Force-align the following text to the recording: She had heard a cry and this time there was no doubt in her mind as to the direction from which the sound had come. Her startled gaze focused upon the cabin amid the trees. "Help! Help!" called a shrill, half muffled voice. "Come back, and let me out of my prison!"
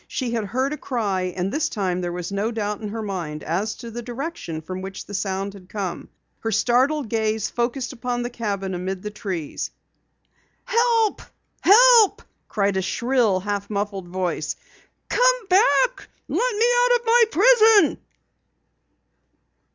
She 0.07 0.31
had 0.31 0.45
heard 0.45 0.73
a 0.73 0.77
cry 0.77 1.31
and 1.37 1.53
this 1.53 1.69
time 1.69 2.01
there 2.01 2.11
was 2.11 2.31
no 2.31 2.49
doubt 2.49 2.81
in 2.81 2.87
her 2.89 3.03
mind 3.03 3.43
as 3.43 3.75
to 3.75 3.91
the 3.91 4.01
direction 4.01 4.59
from 4.59 4.81
which 4.81 5.05
the 5.05 5.13
sound 5.13 5.53
had 5.53 5.69
come. 5.69 6.09
Her 6.39 6.51
startled 6.51 7.07
gaze 7.07 7.51
focused 7.51 7.93
upon 7.93 8.23
the 8.23 8.31
cabin 8.31 8.73
amid 8.73 9.03
the 9.03 9.11
trees. 9.11 9.69
"Help! 10.65 11.21
Help!" 11.61 12.23
called 12.49 12.77
a 12.77 12.81
shrill, 12.81 13.41
half 13.41 13.69
muffled 13.69 14.07
voice. 14.07 14.55
"Come 15.07 15.45
back, 15.51 16.09
and 16.27 16.35
let 16.35 16.55
me 16.57 16.65
out 16.79 16.99
of 16.99 17.05
my 17.05 17.23
prison!" 17.29 17.97